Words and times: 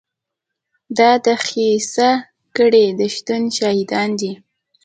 دا 0.97 1.11
د 1.25 1.27
خبیثه 1.43 2.09
کړۍ 2.55 2.87
د 2.99 3.01
شتون 3.15 3.41
شاهدان 3.57 4.09
دي. 4.19 4.31